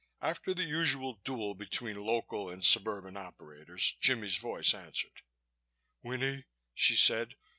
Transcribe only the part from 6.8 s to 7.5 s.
said.